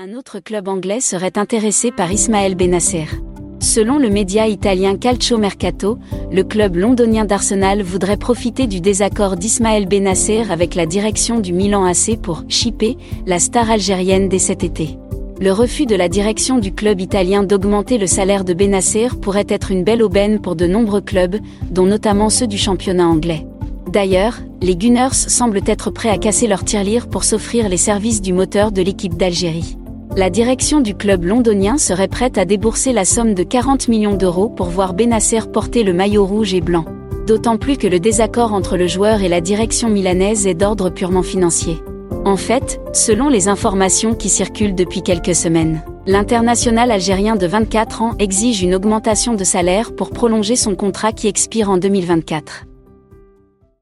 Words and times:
Un 0.00 0.14
autre 0.14 0.38
club 0.38 0.68
anglais 0.68 1.00
serait 1.00 1.36
intéressé 1.38 1.90
par 1.90 2.12
Ismaël 2.12 2.54
Benasser. 2.54 3.06
Selon 3.58 3.98
le 3.98 4.10
média 4.10 4.46
italien 4.46 4.96
Calcio 4.96 5.38
Mercato, 5.38 5.98
le 6.30 6.44
club 6.44 6.76
londonien 6.76 7.24
d'Arsenal 7.24 7.82
voudrait 7.82 8.16
profiter 8.16 8.68
du 8.68 8.80
désaccord 8.80 9.34
d'Ismaël 9.34 9.88
Benasser 9.88 10.44
avec 10.52 10.76
la 10.76 10.86
direction 10.86 11.40
du 11.40 11.52
Milan 11.52 11.84
AC 11.84 12.16
pour 12.16 12.44
chipper 12.46 12.96
la 13.26 13.40
star 13.40 13.72
algérienne 13.72 14.28
dès 14.28 14.38
cet 14.38 14.62
été. 14.62 14.96
Le 15.40 15.50
refus 15.50 15.86
de 15.86 15.96
la 15.96 16.08
direction 16.08 16.58
du 16.58 16.72
club 16.72 17.00
italien 17.00 17.42
d'augmenter 17.42 17.98
le 17.98 18.06
salaire 18.06 18.44
de 18.44 18.54
Benasser 18.54 19.08
pourrait 19.20 19.46
être 19.48 19.72
une 19.72 19.82
belle 19.82 20.04
aubaine 20.04 20.40
pour 20.40 20.54
de 20.54 20.68
nombreux 20.68 21.00
clubs, 21.00 21.40
dont 21.72 21.86
notamment 21.86 22.30
ceux 22.30 22.46
du 22.46 22.56
championnat 22.56 23.08
anglais. 23.08 23.48
D'ailleurs, 23.88 24.38
les 24.62 24.76
Gunners 24.76 25.14
semblent 25.14 25.62
être 25.66 25.90
prêts 25.90 26.10
à 26.10 26.18
casser 26.18 26.46
leur 26.46 26.64
tirelire 26.64 27.08
pour 27.08 27.24
s'offrir 27.24 27.68
les 27.68 27.76
services 27.76 28.22
du 28.22 28.32
moteur 28.32 28.70
de 28.70 28.82
l'équipe 28.82 29.16
d'Algérie 29.16 29.77
la 30.18 30.30
direction 30.30 30.80
du 30.80 30.96
club 30.96 31.26
londonien 31.26 31.78
serait 31.78 32.08
prête 32.08 32.38
à 32.38 32.44
débourser 32.44 32.92
la 32.92 33.04
somme 33.04 33.34
de 33.34 33.44
40 33.44 33.86
millions 33.86 34.16
d'euros 34.16 34.48
pour 34.48 34.66
voir 34.66 34.92
Benasser 34.92 35.42
porter 35.52 35.84
le 35.84 35.92
maillot 35.92 36.26
rouge 36.26 36.54
et 36.54 36.60
blanc. 36.60 36.86
D'autant 37.28 37.56
plus 37.56 37.76
que 37.76 37.86
le 37.86 38.00
désaccord 38.00 38.52
entre 38.52 38.76
le 38.76 38.88
joueur 38.88 39.22
et 39.22 39.28
la 39.28 39.40
direction 39.40 39.88
milanaise 39.88 40.48
est 40.48 40.54
d'ordre 40.54 40.90
purement 40.90 41.22
financier. 41.22 41.76
En 42.24 42.36
fait, 42.36 42.80
selon 42.92 43.28
les 43.28 43.46
informations 43.46 44.16
qui 44.16 44.28
circulent 44.28 44.74
depuis 44.74 45.02
quelques 45.02 45.36
semaines, 45.36 45.84
l'international 46.04 46.90
algérien 46.90 47.36
de 47.36 47.46
24 47.46 48.02
ans 48.02 48.14
exige 48.18 48.64
une 48.64 48.74
augmentation 48.74 49.34
de 49.34 49.44
salaire 49.44 49.94
pour 49.94 50.10
prolonger 50.10 50.56
son 50.56 50.74
contrat 50.74 51.12
qui 51.12 51.28
expire 51.28 51.70
en 51.70 51.78
2024. 51.78 52.64